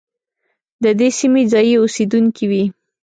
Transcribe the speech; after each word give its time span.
د 0.83 0.85
دې 0.99 1.09
سیمې 1.19 1.43
ځايي 1.51 1.75
اوسېدونکي 1.79 2.45
وي. 2.51 2.63